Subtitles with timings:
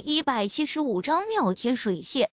[0.00, 2.28] 一百七十五章妙天水榭。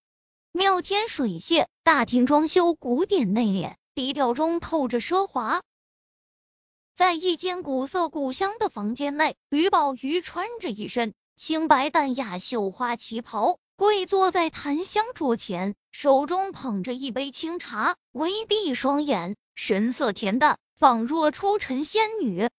[0.52, 5.62] 妙天水榭大厅装修古典内敛，低调中透着奢华。
[6.95, 22.49] 在一间古色古香的房间内，吕宝瑜穿着一身清白淡雅绣花旗袍，跪坐在檀香桌前，手中捧着一杯清茶，微闭双眼，神色恬淡，仿若出尘仙女。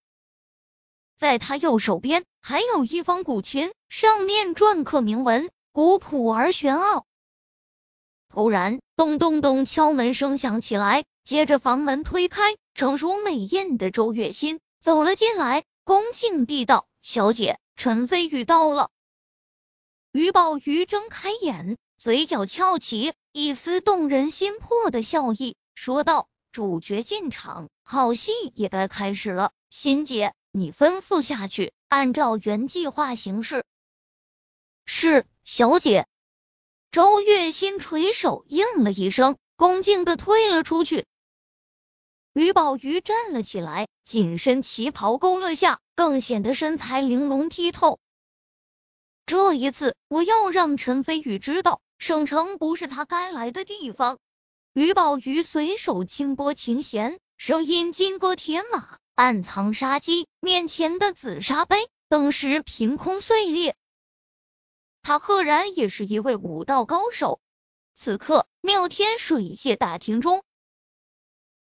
[1.17, 7.07] 在他右手边，还有一方古琴，上面篆刻铭文，古朴而玄奥。
[8.29, 18.91] 突然，咚咚咚敲门声响起来，接着房门推开，成熟美艳的周月心走了进来，恭敬地道：“小姐，陈飞宇到了。”
[20.13, 29.53] 于宝瑜睁开眼，嘴角翘起一丝动人心魄的笑意，说道：“主角进场，好戏也该开始了。
[29.71, 33.65] 心姐，你吩咐下去，按照原计划行事。”
[34.91, 36.07] 是，小姐。
[36.91, 41.05] 周月心垂手应了一声，恭敬的退了出去。
[42.33, 48.01] 吕宝瑜站了起来，紧身旗袍勾勒下，更显得身材玲珑剔透。
[49.27, 54.19] 这一次，我要让陈飞宇知道，省城不是他该来的地方。
[54.73, 60.27] 吕宝瑜随手轻拨琴弦，声音金戈铁马，暗藏杀机。
[60.41, 61.77] 面前的紫砂杯
[62.09, 63.77] 顿时凭空碎裂。
[65.03, 67.41] 他赫然也是一位武道高手。
[67.95, 70.43] 此刻，妙天水榭大厅中，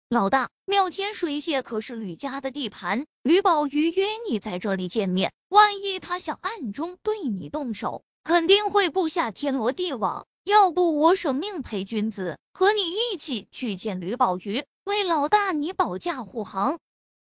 [0.09, 10.27] 老大，妙天水榭可是吕家的地盘，吕宝瑜约你在这里见面，万一他想暗中对你动手，肯定会布下天罗地网。
[10.45, 16.79] 要不我舍命陪君子，和你一起去见吕宝瑜，为老大你保驾护航。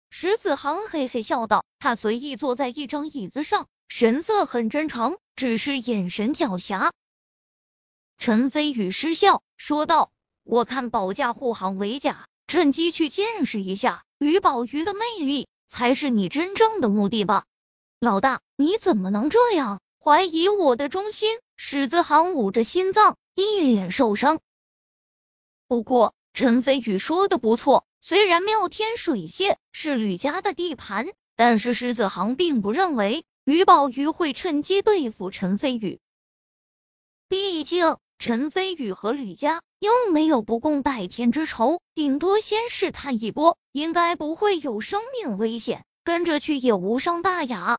[0.09, 3.67] 石子航嘿嘿笑道，他随意坐在一张椅子上。
[3.93, 6.93] 神色很真诚，只是眼神狡黠。
[8.17, 17.43] 陈飞宇失笑说道：“我看保驾护航为假，趁机去见识一下吕宝瑜的魅力，才是你真正的目的吧？”
[17.99, 21.37] 老大，你怎么能这样怀疑我的忠心？
[21.57, 24.39] 史子航捂着心脏，一脸受伤。
[25.67, 33.25] 不过，陈飞宇说的不错，虽然妙天水榭是吕家的地盘，但是狮子航并不认为。
[33.51, 35.99] 吕宝玉会趁机对付陈飞宇，
[37.27, 47.77] 毕竟陈飞宇和吕家又没有不共戴天之仇，顶多先试探一波，应该不会有生命危险，跟着去也无伤大雅。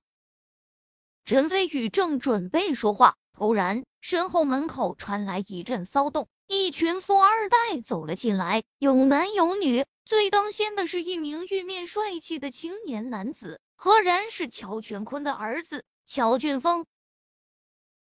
[1.25, 13.61] 陈飞宇正准备说话，突然身后门口传来一阵骚动，一群富二代走了进来，有男有女，最当先的是一名玉面帅气的青年男子。
[13.75, 16.87] 赫然是乔全坤的儿子乔俊峰。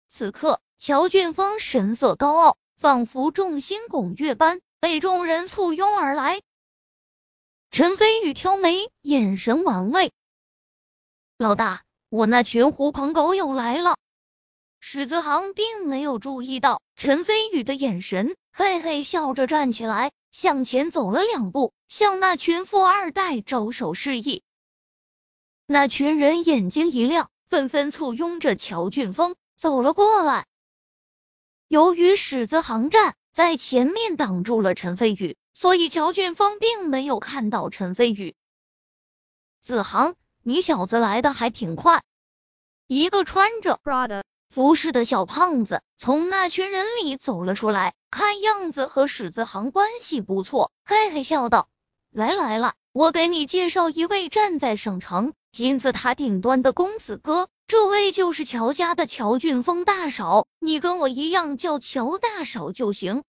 [0.09, 6.41] 此刻，乔俊峰神色高傲，仿佛众星拱月般，被众人簇拥而来。
[7.71, 10.11] 陈飞宇挑眉，眼神玩味。
[11.37, 13.95] 老大，我那群狐朋狗友来了。
[14.81, 24.43] 史子航并没有注意到陈飞宇的眼神，嘿嘿笑着站起来，向前走了两步，向那群富二代招手示意。
[25.65, 30.47] 那群人眼睛一亮，纷纷簇拥着乔俊峰走了过来。
[31.67, 38.35] 由于史子航站在前面挡住了陈飞宇，所以乔俊峰并没有看到陈飞宇。
[39.61, 42.03] 子航，你小子来的还挺快。
[42.87, 44.23] 一个穿着 Prada
[44.59, 51.69] 服饰的小胖子从那群人里走了出来，看样子和史子航关系不错，嘿嘿笑道
[52.11, 63.23] ：“来来了，我给你介绍一位站在省城。”金字塔顶端的公子哥，这位就是乔家的乔俊峰大嫂，你跟我一样叫乔大嫂就行。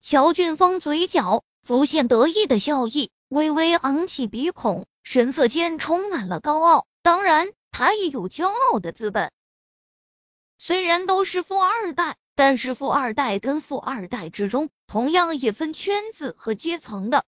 [0.00, 6.86] 乔俊峰嘴角浮现得意的笑意，微微昂起鼻孔，神色间充满了高傲。
[7.02, 9.32] 当然，他也有骄傲的资本。
[10.58, 17.24] 虽然都是富二代，但是富二代跟富二代之中，同样也分圈子和阶层的。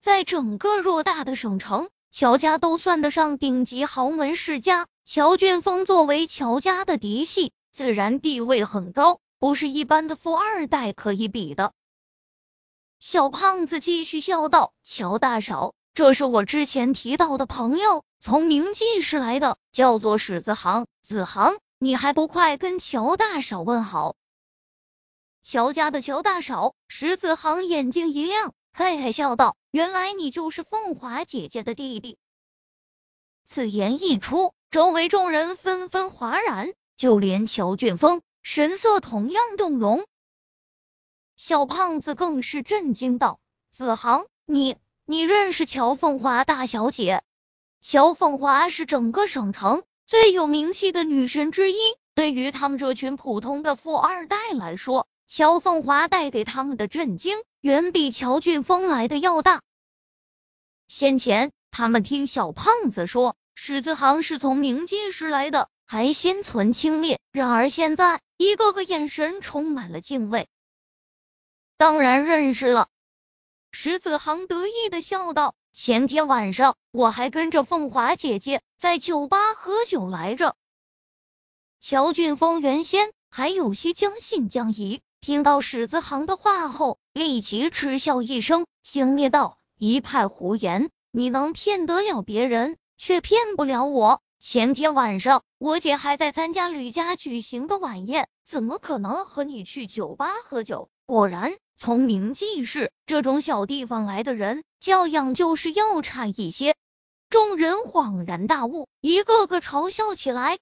[0.00, 1.88] 在整个偌大的省城。
[2.12, 11.72] 乔家都算得上顶级豪门世家，乔俊峰作为乔家的嫡系，自然地位很高，不是一般的富二代可以比的。
[13.00, 20.86] 小胖子继续笑道：“乔大嫂，这是我之前提到的朋友，从明记市来的，叫做史子航。
[21.02, 24.16] 子航，你还不快跟乔大嫂问好？”
[25.42, 28.52] 乔家的乔大嫂，史子航眼睛一亮。
[28.72, 32.18] 嘿嘿笑道：“原来你就是凤华姐姐的弟弟。”
[33.44, 40.04] 此言一出，周围众人纷纷哗然，就连乔俊峰神色同样动容。
[41.36, 43.38] 小胖子更是震惊道
[43.70, 47.22] ：“子航，你你认识乔凤华大小姐？
[47.80, 51.76] 乔凤华是整个省城最有名气的女神之一。
[52.14, 59.62] 对于他们这群普通的富二代来说，乔凤华带给他们的震惊，远比乔俊峰来的要大。
[60.88, 70.48] 先前他们听小胖子说，史子航是从明记市来的，还心存轻蔑；然而现在，一个个眼神充满了敬畏。”
[71.76, 72.88] 当然认识了，
[73.72, 80.56] 石子航得意的笑道：“前天晚上我还跟着凤华姐姐在酒吧喝酒来着。”
[81.80, 90.88] 乔俊峰原先还有些将信将疑，听到史子航的话后，立即嗤笑一声，轻蔑道：“一派胡言！
[91.10, 94.22] 你能骗得了别人，却骗不了我。
[94.40, 100.88] 前天晚上我姐还在参加吕家举行的晚宴，怎么可能和你去酒吧喝酒？
[101.04, 106.74] 果然。”从明记市这种小地方来的人，教养就是要差一些。
[107.28, 110.58] 众人恍然大悟，一个个嘲笑起来。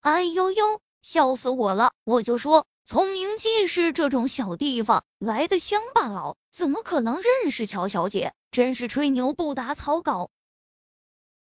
[0.00, 1.92] 哎呦呦，笑死我了！
[2.04, 8.32] 我就说，从明记市这种小地方来的乡巴佬，怎么可能认识乔小姐？
[8.50, 10.30] 真是吹牛不打草稿。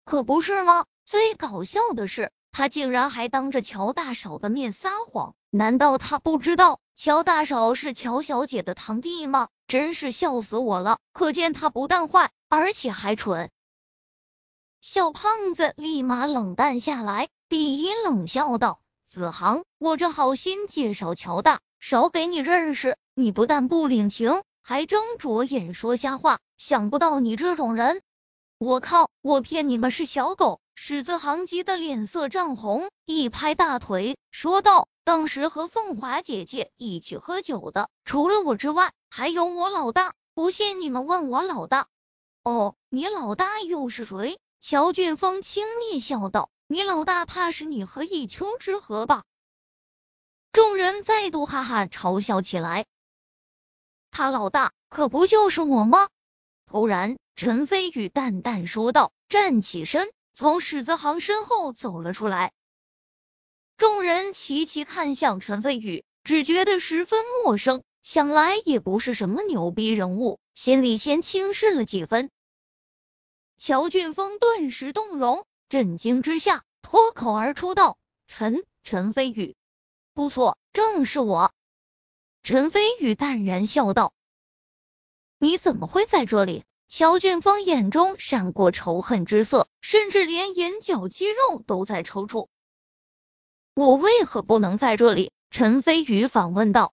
[0.05, 0.85] 可不是吗？
[1.07, 5.35] 最搞笑的是，他竟然还当着乔大嫂的面撒谎。
[5.51, 6.81] 难道他不知道？
[6.97, 9.49] 乔大嫂是乔小姐的堂弟吗？
[9.67, 10.99] 真是笑死我了！
[11.13, 13.51] 可见他不但坏，而且还蠢。
[14.81, 26.39] 小胖子立马冷淡下来，鄙夷冷笑道：“子航，我这好心介绍乔大少给你认识，你不但不领情，还睁着眼说瞎话。
[26.59, 28.03] 想不到你这种人，
[28.59, 29.11] 我靠！
[29.21, 34.87] 我骗你们是小狗！”史子航急得脸色涨红，一拍大腿，说道。
[35.05, 40.15] 当时和凤华姐姐一起喝酒的，除了我之外，还有我老大。
[40.33, 41.87] 不信你们问我老大。
[42.43, 44.41] 哦，你老大又是谁？
[44.61, 49.25] 乔俊峰轻蔑笑道：“你老大怕是你和一丘之貉吧？”
[50.51, 52.87] 众人再度哈哈嘲笑起来。
[54.11, 56.09] 他老大可不就是我吗？
[56.67, 62.53] 突然，陈飞宇淡淡说道，站起身，从史子航身后走了出来。
[63.85, 72.31] 众人齐齐看向陈飞宇，只觉得十分陌生，想来也不是什么牛逼人物，心里先轻视了几分。
[73.59, 79.55] 乔俊峰顿时动容，震惊之下脱口而出道：“陈陈飞宇，
[80.15, 81.53] 不错，正是我。”
[82.43, 84.15] 陈飞宇淡然笑道
[85.37, 92.49] ：“你怎么会在这里？”乔俊峰眼中闪过仇恨之色，甚至连眼角肌肉都在抽搐。
[93.75, 95.33] 我为何不能在这里？
[95.51, 96.93] 陈飞宇反问道。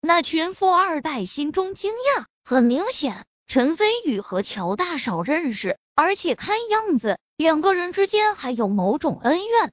[0.00, 9.72] 那群富二代心中惊讶，很明显，陈飞宇和乔大少认识，而且看样子两个人之间还有某种恩怨。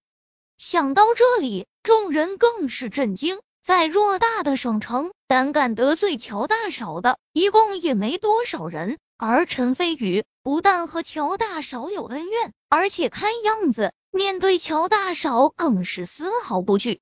[0.60, 9.00] 想到这里，众人更是震惊，在偌大的省城，胆敢得罪乔大少的，一共也没多少人。
[9.18, 13.92] 而陈飞宇不但和乔大少有恩怨，而且看样子。
[14.14, 17.00] 面对乔大嫂，更是丝毫不惧。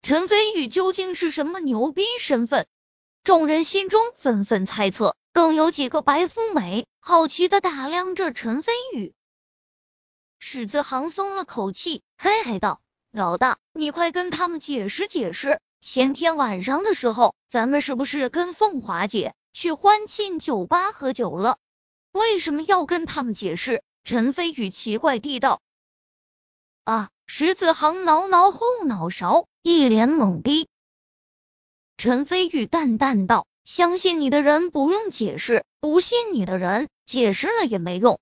[0.00, 2.66] 陈飞宇究竟是什么牛逼身份？
[3.22, 9.12] 众人心中纷纷猜测，更有几个白富美好奇的打量着陈飞宇。
[10.38, 12.80] 史子航松了口气，嘿嘿道
[13.12, 21.58] ：“老大，你快跟他们解释解释，前天晚上的时候，咱们是不是跟凤华姐去欢庆酒吧喝酒了？
[22.12, 25.62] 为什么要跟他们解释？”陈飞宇奇怪地道。
[26.84, 27.10] 啊！
[27.26, 30.68] 石子航挠挠后脑勺，一脸懵逼。
[31.96, 38.20] 陈飞宇淡淡道：“相信你的人不用解释，不信你的人解释了也没用。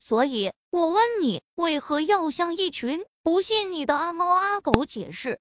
[0.00, 5.38] 所以我问你，为何要向一群不信你的阿猫阿狗解释？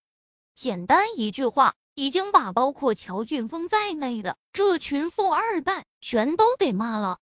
[0.54, 7.18] 简单一句话，已经把包括乔俊峰在内的这群富二代全都给骂了。”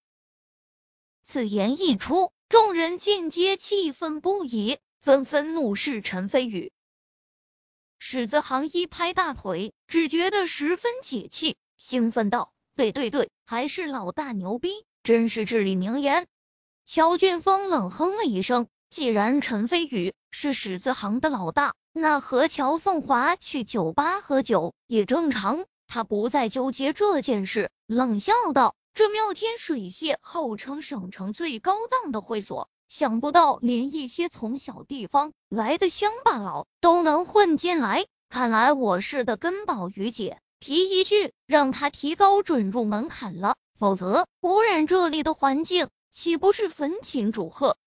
[1.24, 4.78] 此言一出，众人尽皆气愤不已。
[5.06, 6.72] 纷纷怒视陈飞宇，
[8.00, 14.72] 史子航一拍大腿，只觉得十分解气，兴奋道：“对对对，还是老大牛逼，
[15.04, 16.26] 真是至理名言。”
[16.88, 47.78] 乔俊峰冷哼了一声，既然陈飞宇是史子航的老大，那和乔凤华去酒吧喝酒也正常，他不再纠结这件事，冷笑道：“这妙天水榭号称省城最高档的会所。”想不到连一些从小地方来的乡巴佬都能混进来，看来我是的跟宝鱼姐提一句，让他提高准入门槛了，否则污染这里的环境岂不是焚琴煮鹤？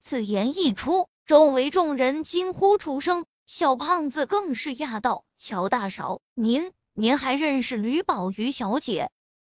[0.00, 9.10] 此言一出，周围众人惊呼出声，小胖子更是讶道：“乔大少，您您还认识吕宝瑜小姐？”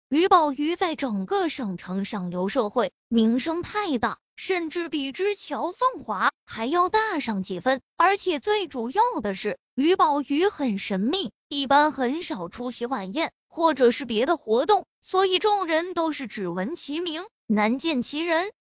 [0.10, 4.20] 吕宝瑜在整个省城上流社会名声太大。
[4.44, 18.52] 甚至比之乔凤华还要大上几分，而且最主要的是，吕宝瑜很神秘，一般很少出席晚宴或者是别的活动，所以众人都是只闻其名，难见其人。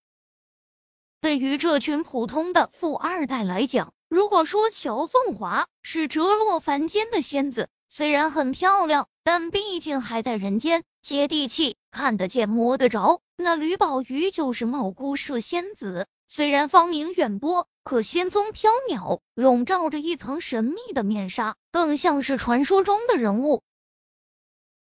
[1.22, 13.22] 对于这群普通的富二代来讲，如果说乔凤华是折落凡间的仙子，虽然很漂亮，但毕竟还在人间，接地气，看得见，摸得着。
[13.37, 23.62] 那吕宝瑜就是茂姑麝仙子，虽然芳名远播，可仙踪缥缈，笼罩着一层神秘的面纱，更像是传说中的人物。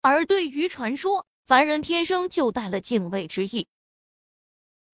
[0.01, 3.67] 而对于传说，凡人天生就带了敬畏之意，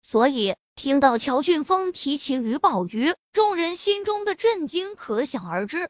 [0.03, 5.89] 所以听到乔俊峰提起吕宝瑜，众人心中的震惊可想而知。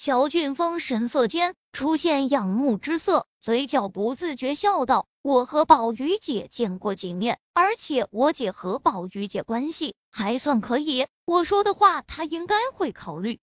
[0.00, 5.08] 乔俊峰神色间出现仰慕之色，嘴角不自觉笑道。
[5.22, 11.08] 我和宝玉姐见过几面，而且我姐和宝玉姐关系还算可以。
[11.24, 13.40] 我说的话，她应该会考虑。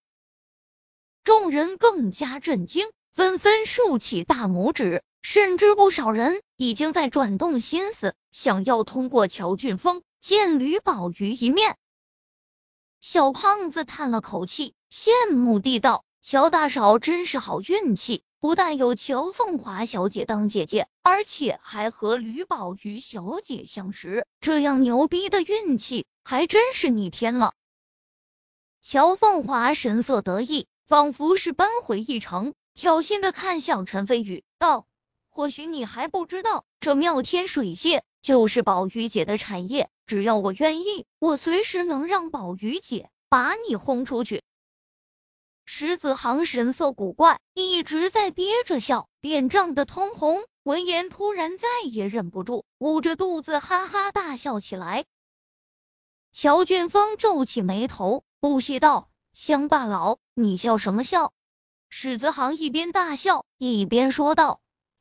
[1.25, 11.75] 众人更加震惊，纷纷竖起大拇指，甚至不少人已经在转动心思，想要通过乔俊峰见吕宝玉一面。
[13.01, 27.53] 小胖子叹了口气，羡慕地道：“乔大嫂真是好运气。”不但有乔凤华小姐当姐姐，而且还和吕宝瑜小姐相识，这样牛逼的运气还真是逆天了。
[28.81, 34.85] 乔凤华神色得意，仿佛是扳回一城，挑衅的看向陈飞宇道
[35.29, 44.43] ：“或许你还不知道，这妙天水榭就是宝玉姐的产业，只要我愿意，我随时能让宝玉姐把你轰出去。”
[45.67, 50.43] 石子航神色古怪，一直在憋着笑，脸涨得通红。
[50.63, 55.05] 闻言，突然再也忍不住，捂着肚子哈哈大笑起来。
[56.31, 61.33] 乔俊峰皱起眉头，不屑道：“乡巴佬，你笑什么笑？”
[61.89, 64.59] 史子航一边大笑，一边说道：“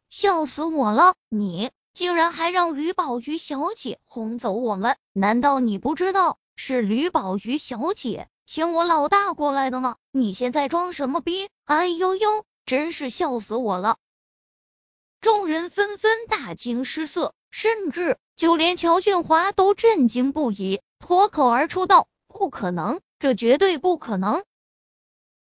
[0.09, 1.14] 笑死我了！
[1.28, 4.97] 你竟然还让吕宝瑜小姐轰走我们？
[5.12, 9.96] 难道你不知道是吕宝瑜小姐？”请我老大过来的呢？
[10.12, 11.48] 你现在装什么逼？
[11.64, 13.96] 哎呦呦，真是笑死我了！
[15.20, 24.44] 众人纷纷大惊失色，甚至就连乔俊华都震惊不已，脱口而出道：“不可能，这绝对不可能！”